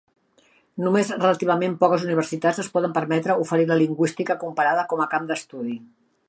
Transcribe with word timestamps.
Només 0.85 1.11
relativament 1.17 1.75
poques 1.83 2.05
universitats 2.07 2.61
es 2.63 2.71
poden 2.77 2.95
permetre 2.97 3.37
oferir 3.45 3.69
la 3.73 3.79
lingüística 3.83 4.39
comparada 4.45 4.87
com 4.95 5.05
a 5.05 5.09
camp 5.13 5.31
d'estudi. 5.35 5.79